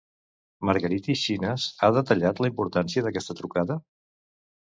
Margaritis 0.67 1.19
Schinas 1.23 1.67
ha 1.87 1.91
detallat 1.97 2.41
la 2.45 2.51
importància 2.51 3.05
d'aquesta 3.09 3.39
trucada? 3.43 3.77